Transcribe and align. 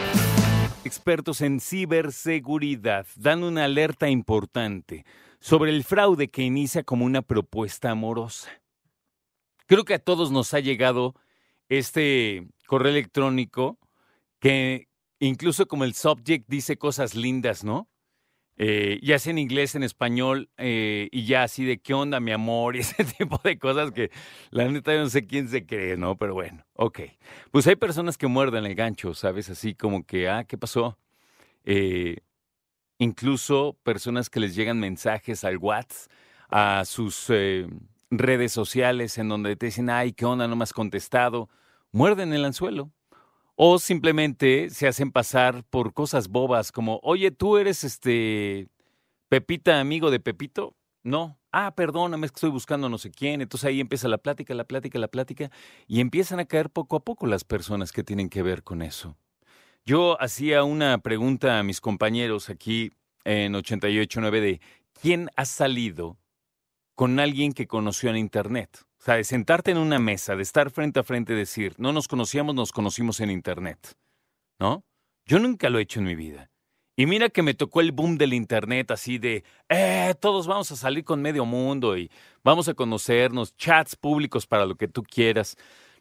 Expertos 0.85 1.41
en 1.43 1.61
ciberseguridad 1.61 3.07
dan 3.15 3.45
una 3.45 3.67
alerta 3.67 4.09
importante 4.09 5.05
sobre 5.39 5.71
el 5.71 5.85
fraude 5.85 6.29
que 6.29 6.43
inicia 6.43 6.83
como 6.83 7.05
una 7.05 7.23
propuesta 7.23 7.91
amorosa. 7.91 8.51
Creo 9.67 9.85
que 9.85 9.95
a 9.95 10.01
todos 10.01 10.33
nos 10.33 10.55
ha 10.55 10.61
llegado 10.61 11.15
este 11.69 12.49
correo 12.67 12.91
electrónico 12.91 13.79
que 14.41 14.89
incluso 15.21 15.67
como 15.67 15.85
el 15.85 15.95
subject 15.95 16.47
dice 16.49 16.77
cosas 16.77 17.15
lindas, 17.15 17.65
¿no? 17.65 17.89
Eh, 18.59 19.01
ya 19.03 19.19
sea 19.19 19.33
en 19.33 19.39
inglés, 19.39 19.75
en 19.75 19.83
español, 19.83 20.49
eh, 20.57 21.09
y 21.13 21.27
ya 21.27 21.43
así 21.43 21.65
de 21.65 21.79
qué 21.79 21.93
onda, 21.93 22.21
mi 22.21 22.33
amor, 22.33 22.77
y 22.77 22.81
ese 22.81 23.05
tipo 23.05 23.39
de 23.45 23.59
cosas 23.59 23.93
que 23.93 24.11
la 24.51 24.67
neta 24.67 24.95
yo 24.95 25.01
no 25.01 25.11
sé 25.11 25.27
quién 25.27 25.49
se 25.49 25.67
cree, 25.67 25.97
¿no? 25.97 26.17
Pero 26.17 26.35
bueno, 26.35 26.65
ok. 26.75 27.01
Pues 27.51 27.67
hay 27.67 27.77
personas 27.77 28.17
que 28.17 28.27
muerden 28.27 28.65
el 28.65 28.75
gancho, 28.75 29.15
¿sabes? 29.15 29.51
Así 29.51 29.75
como 29.75 30.05
que, 30.07 30.29
ah, 30.29 30.45
¿qué 30.45 30.57
pasó? 30.57 30.99
Eh, 31.65 32.19
incluso 32.99 33.77
personas 33.83 34.31
que 34.31 34.41
les 34.41 34.55
llegan 34.55 34.81
mensajes 34.81 35.45
al 35.45 35.59
WhatsApp, 35.59 36.11
a 36.49 36.85
sus 36.85 37.27
eh, 37.29 37.67
redes 38.11 38.53
sociales, 38.53 39.19
en 39.19 39.29
donde 39.29 39.57
te 39.57 39.67
dicen, 39.67 39.91
ay, 39.91 40.13
¿qué 40.13 40.25
onda? 40.25 40.49
No 40.49 40.57
me 40.57 40.63
has 40.63 40.73
contestado. 40.73 41.49
Muerden 41.93 42.33
el 42.33 42.45
anzuelo. 42.45 42.93
O 43.57 43.79
simplemente 43.79 44.71
se 44.71 44.87
hacen 44.87 45.11
pasar 45.11 45.65
por 45.65 45.95
cosas 45.95 46.29
bobas 46.29 46.71
como, 46.73 47.01
oye, 47.03 47.31
tú 47.31 47.57
eres 47.57 47.85
este 47.85 48.69
Pepita, 49.29 49.81
amigo 49.81 50.11
de 50.11 50.21
Pepito. 50.21 50.77
No. 51.03 51.39
Ah, 51.53 51.75
perdóname, 51.75 52.27
es 52.27 52.33
que 52.33 52.37
estoy 52.37 52.51
buscando 52.51 52.89
no 52.89 52.99
sé 52.99 53.11
quién. 53.11 53.41
Entonces 53.41 53.67
ahí 53.69 53.81
empieza 53.81 54.09
la 54.09 54.19
plática, 54.19 54.55
la 54.55 54.65
plática, 54.65 54.99
la 54.99 55.09
plática. 55.09 55.51
Y 55.87 56.01
empiezan 56.01 56.39
a 56.39 56.45
caer 56.45 56.71
poco 56.71 56.97
a 56.97 57.01
poco 57.05 57.27
las 57.27 57.45
personas 57.45 57.93
que 57.93 58.05
tienen 58.05 58.29
que 58.29 58.43
ver 58.43 58.63
con 58.63 58.83
eso. 58.83 59.17
Yo 59.85 60.21
hacía 60.21 60.65
una 60.65 60.99
pregunta 60.99 61.59
a 61.59 61.63
mis 61.63 61.81
compañeros 61.81 62.51
aquí 62.51 62.93
en 63.25 63.55
889 63.55 64.41
de 64.41 64.61
¿quién 65.01 65.31
ha 65.37 65.45
salido 65.45 66.19
con 66.97 67.21
alguien 67.21 67.53
que 67.53 67.69
conoció 67.69 68.11
en 68.11 68.17
Internet? 68.17 68.85
O 68.99 69.05
sea, 69.05 69.15
de 69.15 69.23
sentarte 69.23 69.71
en 69.71 69.79
una 69.79 70.01
mesa, 70.01 70.35
de 70.35 70.43
estar 70.43 70.73
frente 70.73 70.99
a 70.99 71.05
frente 71.05 71.33
y 71.35 71.37
decir, 71.37 71.75
no 71.79 71.93
nos 71.93 72.09
conocíamos, 72.09 72.57
nos 72.57 72.73
conocimos 72.73 73.21
en 73.21 73.31
Internet. 73.31 73.97
¿No? 74.59 74.83
Yo 75.25 75.39
nunca 75.39 75.71
lo 75.71 75.79
he 75.79 75.83
hecho 75.83 76.01
en 76.01 76.07
mi 76.07 76.17
vida. 76.17 76.51
Y 76.97 77.05
mira 77.05 77.29
que 77.29 77.43
me 77.43 77.53
tocó 77.53 77.83
el 77.83 77.93
boom 77.93 78.17
del 78.17 78.33
Internet 78.33 78.91
así 78.91 79.19
de, 79.19 79.45
eh, 79.69 80.15
todos 80.19 80.47
vamos 80.47 80.73
a 80.73 80.77
salir 80.77 81.05
con 81.05 81.21
medio 81.21 81.45
mundo 81.45 81.97
y 81.97 82.11
vamos 82.43 82.69
a 82.69 82.75
conocernos, 82.75 83.55
chats 83.57 83.97
públicos 83.97 84.47
para 84.47 84.65
lo 84.65 84.77
que 84.77 84.89
tú 84.89 85.03
quieras. 85.03 85.57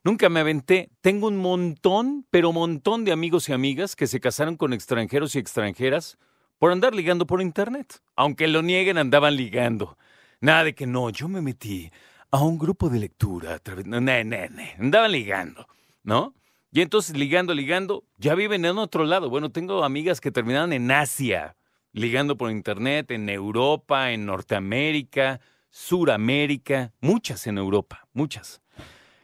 Nunca 0.05 0.29
me 0.29 0.39
aventé. 0.39 0.89
Tengo 1.01 1.27
un 1.27 1.37
montón, 1.37 2.25
pero 2.29 2.53
montón 2.53 3.03
de 3.03 3.11
amigos 3.11 3.49
y 3.49 3.53
amigas 3.53 3.95
que 3.95 4.07
se 4.07 4.21
casaron 4.21 4.55
con 4.55 4.71
extranjeros 4.71 5.35
y 5.35 5.39
extranjeras 5.39 6.17
por 6.59 6.71
andar 6.71 6.95
ligando 6.95 7.27
por 7.27 7.41
Internet. 7.41 8.01
Aunque 8.15 8.47
lo 8.47 8.61
nieguen, 8.61 8.97
andaban 8.97 9.35
ligando. 9.35 9.97
Nada 10.41 10.63
de 10.63 10.75
que 10.75 10.85
no, 10.87 11.09
yo 11.09 11.27
me 11.27 11.41
metí 11.41 11.91
a 12.31 12.43
un 12.43 12.57
grupo 12.57 12.89
de 12.89 12.99
lectura 12.99 13.55
a 13.55 13.59
través. 13.59 13.85
No, 13.85 14.01
ne, 14.01 14.23
ne. 14.23 14.75
Andaban 14.79 15.11
ligando, 15.11 15.67
¿no? 16.03 16.33
Y 16.71 16.81
entonces 16.81 17.15
ligando, 17.15 17.53
ligando, 17.53 18.03
ya 18.17 18.35
viven 18.35 18.65
en 18.65 18.77
otro 18.77 19.05
lado. 19.05 19.29
Bueno, 19.29 19.51
tengo 19.51 19.83
amigas 19.83 20.19
que 20.19 20.31
terminaron 20.31 20.73
en 20.73 20.91
Asia, 20.91 21.55
ligando 21.93 22.35
por 22.35 22.51
internet, 22.51 23.11
en 23.11 23.29
Europa, 23.29 24.11
en 24.11 24.25
Norteamérica, 24.25 25.39
Suramérica, 25.69 26.93
muchas 26.99 27.47
en 27.47 27.57
Europa, 27.57 28.07
muchas. 28.11 28.61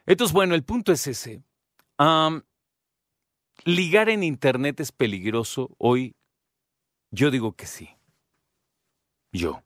Entonces, 0.06 0.34
bueno, 0.34 0.56
el 0.56 0.64
punto 0.64 0.94
es 0.94 1.06
ese. 1.08 1.44
Ligar 3.66 4.10
en 4.10 4.24
internet 4.24 4.80
es 4.80 4.92
peligroso 4.92 5.76
hoy. 5.78 6.16
Yo 7.12 7.30
digo 7.32 7.54
que 7.54 7.68
sí. 7.68 7.90
Yo. 9.34 9.62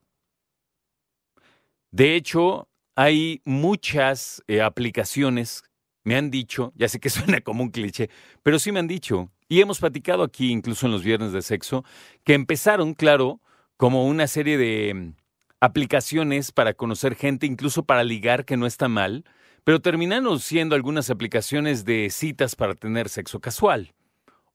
De 1.91 2.16
hecho, 2.16 2.68
hay 2.96 3.41
muchas 3.46 4.44
eh, 4.47 4.62
aplicaciones, 4.62 5.63
me 6.03 6.16
han 6.16 6.31
dicho, 6.31 6.73
ya 6.78 6.88
sé 6.88 7.00
que 7.00 7.09
suena 7.09 7.41
como 7.41 7.63
un 7.63 7.69
cliché, 7.69 8.09
pero 8.44 8.59
sí 8.59 8.72
me 8.72 8.79
han 8.79 8.88
dicho, 8.88 9.31
y 9.47 9.62
hemos 9.62 9.79
platicado 9.79 10.23
aquí 10.23 10.51
incluso 10.51 10.85
en 10.85 10.91
los 10.91 11.03
viernes 11.03 11.31
de 11.31 11.41
sexo, 11.41 11.84
que 12.23 12.34
empezaron, 12.34 12.94
claro, 12.94 13.41
como 13.78 14.07
una 14.07 14.28
serie 14.28 14.57
de 14.57 14.94
mm, 14.94 15.13
aplicaciones 15.59 16.51
para 16.51 16.73
conocer 16.73 17.16
gente, 17.16 17.46
incluso 17.46 17.84
para 17.84 18.03
ligar, 18.03 18.46
que 18.46 18.57
no 18.57 18.66
está 18.66 18.88
mal, 18.88 19.25
pero 19.63 19.81
terminaron 19.81 20.40
siendo 20.40 20.75
algunas 20.75 21.09
aplicaciones 21.09 21.85
de 21.85 22.09
citas 22.12 22.56
para 22.56 22.75
tener 22.75 23.09
sexo 23.09 23.40
casual. 23.40 23.94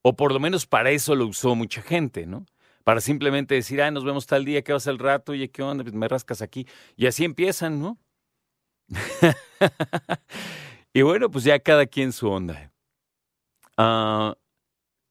O 0.03 0.17
por 0.17 0.33
lo 0.33 0.41
menos 0.41 0.67
para 0.67 0.93
eso 0.93 1.15
lo 1.15 1.27
usó 1.27 1.55
mucha 1.55 1.83
gente, 1.83 2.27
¿no? 2.27 2.47
Para 2.91 3.01
simplemente 3.01 3.55
decir, 3.55 3.81
ah, 3.83 3.93
nos 3.93 4.05
vemos 4.05 4.27
tal 4.27 4.45
día, 4.45 4.63
¿qué 4.63 4.73
vas 4.73 4.89
al 4.89 4.99
rato? 4.99 5.31
Oye, 5.31 5.49
¿qué 5.49 5.63
onda? 5.63 5.85
Pues 5.85 5.95
me 5.95 6.09
rascas 6.09 6.43
aquí. 6.43 6.67
Y 6.97 7.07
así 7.07 7.25
empiezan, 7.25 7.79
¿no? 7.79 8.01
y 10.93 11.03
bueno, 11.03 11.31
pues 11.31 11.45
ya 11.45 11.61
cada 11.61 11.87
quien 11.87 12.13
su 12.13 12.29
onda. 12.29 12.73
Ah, 13.77 14.37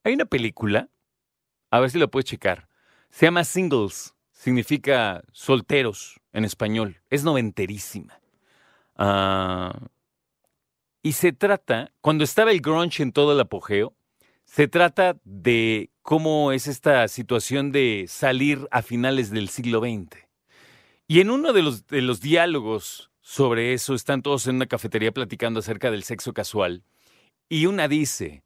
hay 0.04 0.14
una 0.14 0.26
película, 0.26 0.90
a 1.72 1.80
ver 1.80 1.90
si 1.90 2.00
lo 2.00 2.12
puedes 2.12 2.26
checar. 2.26 2.68
Se 3.12 3.28
llama 3.28 3.46
Singles, 3.46 4.14
significa 4.34 5.24
solteros 5.32 6.20
en 6.34 6.44
español. 6.44 7.02
Es 7.10 7.24
noventerísima. 7.24 8.20
Ah, 8.98 9.88
y 11.02 11.14
se 11.14 11.32
trata, 11.32 11.94
cuando 12.02 12.26
estaba 12.26 12.52
el 12.52 12.60
grunge 12.60 13.04
en 13.04 13.14
todo 13.14 13.32
el 13.32 13.40
apogeo, 13.40 13.96
se 14.50 14.68
trata 14.68 15.16
de 15.24 15.92
cómo 16.02 16.52
es 16.52 16.66
esta 16.66 17.08
situación 17.08 17.72
de 17.72 18.06
salir 18.08 18.68
a 18.72 18.82
finales 18.82 19.30
del 19.30 19.48
siglo 19.48 19.80
XX. 19.80 20.26
Y 21.08 21.20
en 21.20 21.30
uno 21.30 21.54
de 21.54 21.62
los, 21.62 22.20
diálogos 22.20 23.12
sobre 23.22 23.74
eso, 23.74 23.94
están 23.94 24.24
todos 24.24 24.48
en 24.48 24.56
una 24.56 24.66
cafetería 24.66 25.12
platicando 25.12 25.60
acerca 25.60 25.92
del 25.92 26.04
sexo 26.04 26.34
casual. 26.34 26.84
Y 27.48 27.68
una 27.68 27.88
dice, 27.88 28.42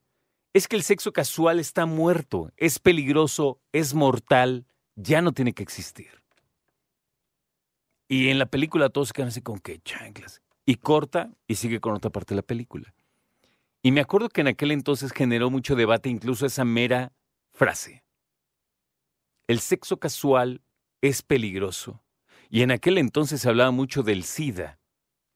es 0.52 0.68
que 0.68 0.76
el 0.76 0.84
sexo 0.84 1.14
casual 1.14 1.58
está 1.58 1.86
muerto, 1.86 2.52
es 2.58 2.80
peligroso, 2.80 3.62
es 3.72 3.94
mortal, 3.94 4.66
ya 4.96 5.22
no 5.22 5.32
tiene 5.32 5.54
que 5.54 5.64
existir. 5.64 6.22
Y 8.10 8.28
en 8.28 8.40
la 8.40 8.48
película 8.48 8.90
todos 8.90 9.08
se 9.08 9.14
quedan 9.14 9.30
así 9.30 9.42
con 9.42 9.60
que 9.60 9.80
chanclas. 9.80 10.42
Y 10.66 10.76
corta 10.76 11.32
y 11.48 11.56
sigue 11.56 11.80
con 11.80 11.94
otra 11.94 12.12
parte 12.12 12.34
de 12.34 12.42
la 12.42 12.46
película. 12.46 12.94
Y 13.84 13.92
me 13.92 14.00
acuerdo 14.00 14.30
que 14.30 14.42
en 14.42 14.48
aquel 14.48 14.72
entonces 14.72 15.12
generó 15.12 15.50
mucho 15.50 15.76
debate 15.76 16.10
incluso 16.10 16.46
esa 16.46 16.64
mera 16.64 17.12
frase. 17.52 18.06
El 19.48 19.60
sexo 19.60 19.98
casual 19.98 20.62
es 21.02 21.22
peligroso. 21.22 22.02
Y 22.50 22.62
en 22.62 22.72
aquel 22.72 22.98
entonces 22.98 23.42
se 23.42 23.50
hablaba 23.50 23.72
mucho 23.72 24.02
del 24.02 24.24
SIDA, 24.24 24.80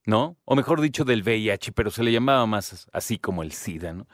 ¿no? 0.05 0.37
O 0.45 0.55
mejor 0.55 0.79
dicho, 0.79 1.03
del 1.03 1.23
VIH, 1.23 1.73
pero 1.73 1.91
se 1.91 2.03
le 2.03 2.13
llamaba 2.13 2.45
más 2.45 2.87
así 2.93 3.19
como 3.19 3.43
el 3.43 3.51
SIDA, 3.51 3.91
¿no? 3.91 4.07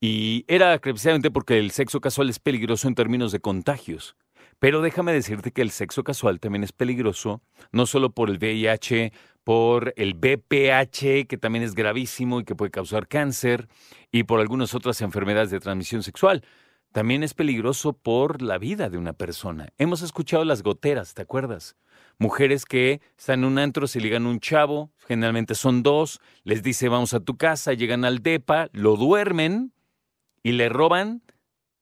Y 0.00 0.46
era 0.48 0.78
precisamente 0.78 1.30
porque 1.30 1.58
el 1.58 1.70
sexo 1.70 2.00
casual 2.00 2.30
es 2.30 2.38
peligroso 2.38 2.88
en 2.88 2.94
términos 2.94 3.30
de 3.30 3.40
contagios. 3.40 4.16
Pero 4.58 4.80
déjame 4.80 5.12
decirte 5.12 5.52
que 5.52 5.62
el 5.62 5.70
sexo 5.70 6.02
casual 6.02 6.40
también 6.40 6.64
es 6.64 6.72
peligroso, 6.72 7.42
no 7.72 7.86
solo 7.86 8.10
por 8.10 8.30
el 8.30 8.38
VIH, 8.38 9.12
por 9.44 9.92
el 9.96 10.14
BPH, 10.14 11.26
que 11.28 11.38
también 11.38 11.62
es 11.62 11.74
gravísimo 11.74 12.40
y 12.40 12.44
que 12.44 12.54
puede 12.54 12.70
causar 12.70 13.06
cáncer, 13.06 13.68
y 14.10 14.24
por 14.24 14.40
algunas 14.40 14.74
otras 14.74 15.00
enfermedades 15.02 15.50
de 15.50 15.60
transmisión 15.60 16.02
sexual. 16.02 16.42
También 16.92 17.22
es 17.22 17.34
peligroso 17.34 17.92
por 17.92 18.40
la 18.40 18.56
vida 18.56 18.88
de 18.88 18.96
una 18.96 19.12
persona. 19.12 19.68
Hemos 19.76 20.00
escuchado 20.00 20.44
las 20.44 20.62
goteras, 20.62 21.12
¿te 21.12 21.22
acuerdas? 21.22 21.76
Mujeres 22.18 22.64
que 22.64 23.02
están 23.18 23.40
en 23.40 23.44
un 23.44 23.58
antro, 23.58 23.86
se 23.86 24.00
ligan 24.00 24.26
un 24.26 24.40
chavo, 24.40 24.90
generalmente 25.06 25.54
son 25.54 25.82
dos, 25.82 26.20
les 26.44 26.62
dice 26.62 26.88
vamos 26.88 27.12
a 27.12 27.20
tu 27.20 27.36
casa, 27.36 27.74
llegan 27.74 28.06
al 28.06 28.22
DEPA, 28.22 28.70
lo 28.72 28.96
duermen 28.96 29.74
y 30.42 30.52
le 30.52 30.70
roban 30.70 31.22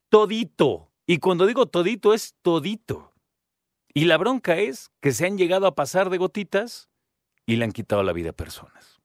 todito. 0.09 0.91
Y 1.07 1.19
cuando 1.19 1.47
digo 1.47 1.67
todito 1.67 2.15
es 2.15 2.35
todito. 2.43 3.13
Y 3.93 4.07
la 4.07 4.17
bronca 4.17 4.57
es 4.57 4.91
que 5.01 5.13
se 5.13 5.27
han 5.27 5.39
llegado 5.39 5.67
a 5.67 5.75
pasar 5.75 6.11
de 6.11 6.19
gotitas 6.19 6.89
y 7.47 7.57
le 7.57 7.65
han 7.65 7.73
quitado 7.73 8.03
la 8.03 8.13
vida 8.13 8.31
a 8.31 8.33
personas. 8.33 9.01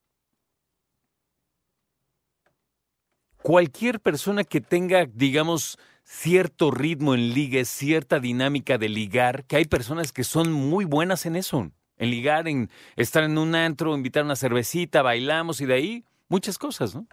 Cualquier 3.41 3.99
persona 3.99 4.43
que 4.43 4.61
tenga, 4.61 5.05
digamos, 5.05 5.77
cierto 6.03 6.71
ritmo 6.71 7.13
en 7.13 7.33
ligue, 7.33 7.65
cierta 7.65 8.19
dinámica 8.19 8.77
de 8.77 8.89
ligar, 8.89 9.45
que 9.45 9.57
hay 9.57 9.65
personas 9.65 10.11
que 10.11 10.23
son 10.23 10.51
muy 10.51 10.85
buenas 10.85 11.25
en 11.25 11.35
eso, 11.35 11.71
en 11.97 12.09
ligar, 12.09 12.47
en 12.47 12.69
estar 12.95 13.23
en 13.23 13.37
un 13.37 13.55
antro, 13.55 13.95
invitar 13.95 14.25
una 14.25 14.35
cervecita, 14.35 15.03
bailamos 15.03 15.61
y 15.61 15.67
de 15.67 15.73
ahí 15.75 16.05
muchas 16.27 16.57
cosas, 16.57 16.95
¿no? 16.95 17.07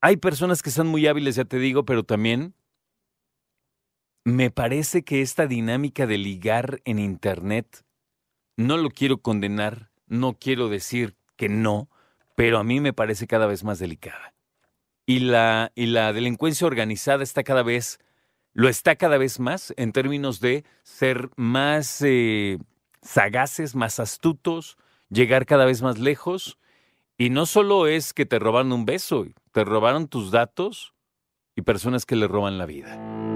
Hay 0.00 0.16
personas 0.16 0.62
que 0.62 0.70
son 0.70 0.86
muy 0.86 1.06
hábiles, 1.06 1.36
ya 1.36 1.44
te 1.44 1.58
digo, 1.58 1.84
pero 1.84 2.02
también 2.02 2.54
me 4.26 4.50
parece 4.50 5.04
que 5.04 5.22
esta 5.22 5.46
dinámica 5.46 6.04
de 6.04 6.18
ligar 6.18 6.80
en 6.84 6.98
Internet, 6.98 7.84
no 8.56 8.76
lo 8.76 8.90
quiero 8.90 9.18
condenar, 9.18 9.92
no 10.08 10.36
quiero 10.36 10.68
decir 10.68 11.14
que 11.36 11.48
no, 11.48 11.88
pero 12.34 12.58
a 12.58 12.64
mí 12.64 12.80
me 12.80 12.92
parece 12.92 13.28
cada 13.28 13.46
vez 13.46 13.62
más 13.62 13.78
delicada. 13.78 14.34
Y 15.06 15.20
la, 15.20 15.70
y 15.76 15.86
la 15.86 16.12
delincuencia 16.12 16.66
organizada 16.66 17.22
está 17.22 17.44
cada 17.44 17.62
vez, 17.62 18.00
lo 18.52 18.68
está 18.68 18.96
cada 18.96 19.16
vez 19.16 19.38
más 19.38 19.72
en 19.76 19.92
términos 19.92 20.40
de 20.40 20.64
ser 20.82 21.30
más 21.36 22.02
eh, 22.02 22.58
sagaces, 23.02 23.76
más 23.76 24.00
astutos, 24.00 24.76
llegar 25.08 25.46
cada 25.46 25.66
vez 25.66 25.82
más 25.82 26.00
lejos. 26.00 26.58
Y 27.16 27.30
no 27.30 27.46
solo 27.46 27.86
es 27.86 28.12
que 28.12 28.26
te 28.26 28.40
robaron 28.40 28.72
un 28.72 28.86
beso, 28.86 29.24
te 29.52 29.62
robaron 29.62 30.08
tus 30.08 30.32
datos 30.32 30.94
y 31.54 31.62
personas 31.62 32.06
que 32.06 32.16
le 32.16 32.26
roban 32.26 32.58
la 32.58 32.66
vida. 32.66 33.35